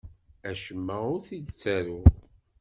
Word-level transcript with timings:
Acemma 0.49 0.95
ur 1.13 1.21
t-id-ttaruɣ. 1.27 2.05